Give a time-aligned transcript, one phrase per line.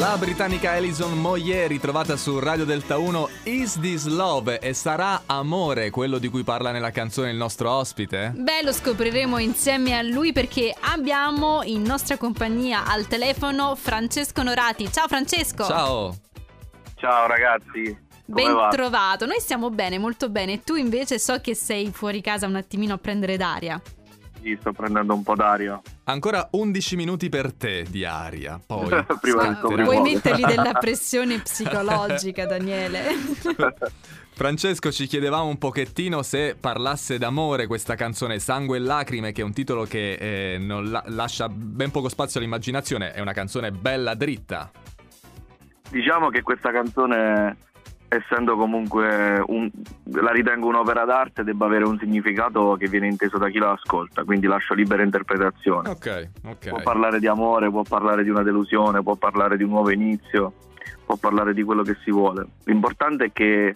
[0.00, 5.90] La britannica Alison Moyer, ritrovata su Radio Delta 1, Is This Love e sarà amore
[5.90, 8.32] quello di cui parla nella canzone il nostro ospite?
[8.34, 14.90] Beh, lo scopriremo insieme a lui perché abbiamo in nostra compagnia al telefono Francesco Norati.
[14.90, 15.66] Ciao Francesco!
[15.66, 16.14] Ciao!
[16.94, 18.08] Ciao ragazzi!
[18.24, 20.62] Ben trovato, noi stiamo bene, molto bene.
[20.62, 23.78] Tu invece so che sei fuori casa un attimino a prendere d'aria.
[24.42, 25.80] Sì, sto prendendo un po' d'aria.
[26.04, 28.60] Ancora 11 minuti per te di aria.
[28.64, 28.88] Poi
[29.20, 33.04] Prima Vuoi mettergli della pressione psicologica, Daniele?
[34.32, 39.44] Francesco, ci chiedevamo un pochettino se parlasse d'amore questa canzone Sangue e Lacrime, che è
[39.44, 44.14] un titolo che eh, non la- lascia ben poco spazio all'immaginazione, è una canzone bella
[44.14, 44.70] dritta.
[45.90, 47.56] Diciamo che questa canzone
[48.12, 49.70] essendo comunque un,
[50.12, 54.24] la ritengo un'opera d'arte debba avere un significato che viene inteso da chi la ascolta
[54.24, 55.88] quindi lascio libera interpretazione.
[55.88, 56.68] Ok ok.
[56.68, 60.54] Può parlare di amore può parlare di una delusione può parlare di un nuovo inizio
[61.06, 62.46] può parlare di quello che si vuole.
[62.64, 63.74] L'importante è che,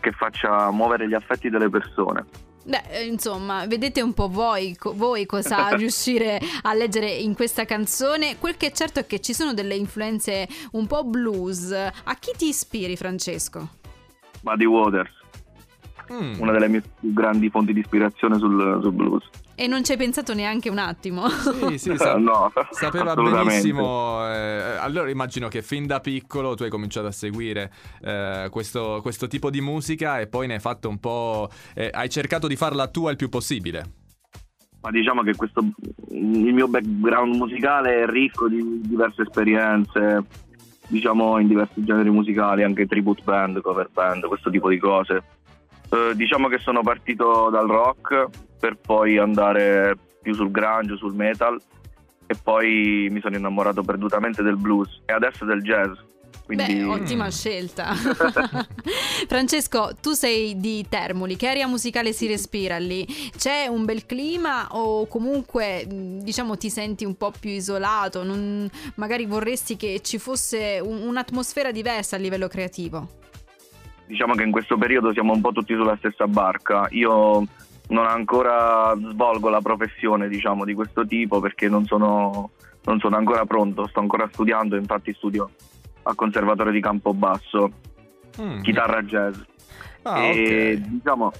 [0.00, 2.24] che faccia muovere gli affetti delle persone
[2.68, 7.64] Beh, eh, insomma, vedete un po' voi, co- voi cosa riuscire a leggere in questa
[7.64, 8.36] canzone.
[8.38, 11.72] Quel che è certo è che ci sono delle influenze un po' blues.
[11.72, 13.76] A chi ti ispiri, Francesco?
[14.42, 15.10] Muddy Waters,
[16.12, 16.40] Mm.
[16.40, 19.28] una delle mie più grandi fonti di ispirazione sul, sul blues.
[19.54, 21.28] E non ci hai pensato neanche un attimo.
[21.28, 23.48] Sì, sì, sa- no, sapeva assolutamente.
[23.48, 24.24] benissimo.
[24.32, 29.26] eh, allora immagino che fin da piccolo tu hai cominciato a seguire eh, questo, questo
[29.26, 31.50] tipo di musica e poi ne hai fatto un po'.
[31.74, 33.92] eh, hai cercato di farla tua il più possibile.
[34.80, 35.60] Ma diciamo che questo,
[36.10, 40.24] il mio background musicale è ricco di diverse esperienze,
[40.86, 45.22] diciamo in diversi generi musicali, anche tribute band, cover band, questo tipo di cose.
[45.90, 48.26] Eh, diciamo che sono partito dal rock
[48.58, 51.60] per poi andare più sul grunge, sul metal
[52.26, 55.92] e poi mi sono innamorato perdutamente del blues e adesso del jazz.
[56.44, 57.92] Quindi Beh, ottima scelta.
[59.28, 63.06] Francesco, tu sei di Termoli, che area musicale si respira lì?
[63.36, 68.24] C'è un bel clima o comunque mh, diciamo ti senti un po' più isolato?
[68.24, 73.08] Non- magari vorresti che ci fosse un- un'atmosfera diversa a livello creativo?
[74.08, 76.88] Diciamo che in questo periodo siamo un po' tutti sulla stessa barca.
[76.90, 77.46] Io
[77.88, 82.50] non ancora svolgo la professione, diciamo, di questo tipo perché non sono,
[82.84, 85.50] non sono ancora pronto, sto ancora studiando, infatti studio
[86.02, 87.70] al Conservatorio di Campobasso,
[88.40, 88.60] Mm.
[88.62, 89.36] chitarra jazz.
[90.02, 90.88] Ah, e ok.
[90.88, 91.32] diciamo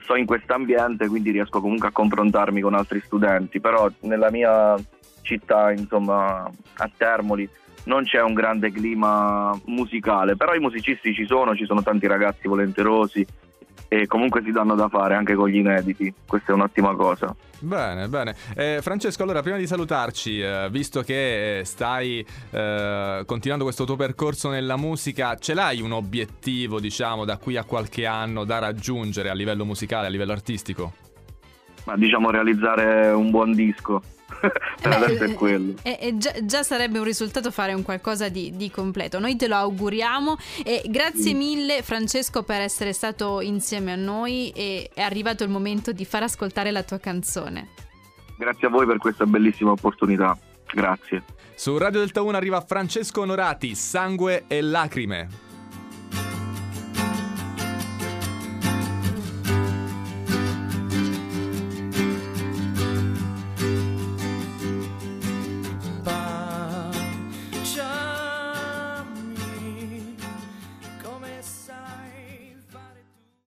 [0.00, 4.76] sto in questo ambiente, quindi riesco comunque a confrontarmi con altri studenti, però nella mia
[5.22, 7.48] città, insomma, a Termoli
[7.84, 12.48] non c'è un grande clima musicale, però i musicisti ci sono, ci sono tanti ragazzi
[12.48, 13.26] volenterosi
[13.88, 17.36] e comunque si danno da fare anche con gli inediti, questa è un'ottima cosa.
[17.58, 18.34] Bene, bene.
[18.56, 23.96] Eh, Francesco, allora prima di salutarci, eh, visto che eh, stai eh, continuando questo tuo
[23.96, 29.28] percorso nella musica, ce l'hai un obiettivo, diciamo, da qui a qualche anno da raggiungere
[29.28, 31.11] a livello musicale, a livello artistico?
[31.84, 34.02] Ma diciamo realizzare un buon disco,
[34.80, 35.74] per adesso è quello.
[35.82, 39.18] E, e già, già sarebbe un risultato fare un qualcosa di, di completo.
[39.18, 44.90] Noi te lo auguriamo e grazie mille Francesco per essere stato insieme a noi e
[44.94, 47.68] è arrivato il momento di far ascoltare la tua canzone.
[48.36, 50.36] Grazie a voi per questa bellissima opportunità,
[50.72, 51.22] grazie.
[51.54, 55.51] Su Radio Delta 1 arriva Francesco Onorati, Sangue e Lacrime.